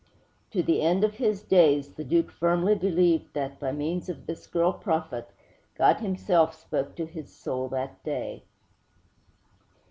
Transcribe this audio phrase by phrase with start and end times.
[0.49, 4.47] To the end of his days the Duke firmly believed that, by means of this
[4.47, 5.29] girl prophet,
[5.75, 8.41] God Himself spoke to his soul that day.